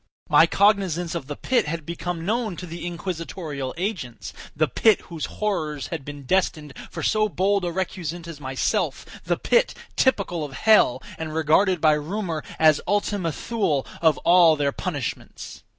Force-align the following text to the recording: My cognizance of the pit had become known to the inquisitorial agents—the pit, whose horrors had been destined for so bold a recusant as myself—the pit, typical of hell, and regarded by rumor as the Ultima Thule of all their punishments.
My 0.29 0.47
cognizance 0.47 1.13
of 1.13 1.27
the 1.27 1.35
pit 1.35 1.67
had 1.67 1.85
become 1.85 2.25
known 2.25 2.55
to 2.55 2.65
the 2.65 2.87
inquisitorial 2.87 3.71
agents—the 3.77 4.67
pit, 4.69 4.99
whose 5.01 5.25
horrors 5.27 5.89
had 5.89 6.03
been 6.03 6.23
destined 6.23 6.73
for 6.89 7.03
so 7.03 7.29
bold 7.29 7.63
a 7.63 7.71
recusant 7.71 8.27
as 8.27 8.41
myself—the 8.41 9.37
pit, 9.37 9.75
typical 9.95 10.43
of 10.43 10.53
hell, 10.53 11.03
and 11.19 11.35
regarded 11.35 11.79
by 11.81 11.93
rumor 11.93 12.43
as 12.57 12.77
the 12.77 12.83
Ultima 12.87 13.31
Thule 13.31 13.85
of 14.01 14.17
all 14.25 14.55
their 14.55 14.71
punishments. 14.71 15.61